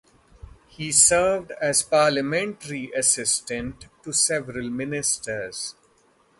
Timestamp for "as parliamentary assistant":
1.61-3.85